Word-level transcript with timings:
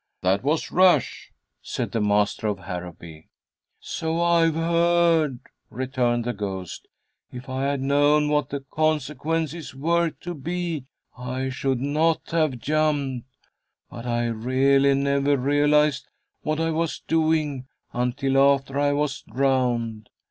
"That 0.23 0.41
was 0.43 0.71
rash," 0.71 1.31
said 1.61 1.91
the 1.91 2.01
master 2.01 2.47
of 2.47 2.57
Harrowby. 2.57 3.27
"So 3.79 4.19
I've 4.19 4.55
heard," 4.55 5.41
returned 5.69 6.25
the 6.25 6.33
ghost. 6.33 6.87
"If 7.31 7.47
I 7.47 7.65
had 7.65 7.81
known 7.81 8.27
what 8.27 8.49
the 8.49 8.61
consequences 8.61 9.75
were 9.75 10.09
to 10.09 10.33
be 10.33 10.85
I 11.15 11.49
should 11.49 11.81
not 11.81 12.31
have 12.31 12.57
jumped; 12.57 13.27
but 13.91 14.07
I 14.07 14.25
really 14.25 14.95
never 14.95 15.37
realized 15.37 16.07
what 16.41 16.59
I 16.59 16.71
was 16.71 17.03
doing 17.07 17.67
until 17.93 18.39
after 18.55 18.79
I 18.79 18.93
was 18.93 19.21
drowned. 19.31 20.09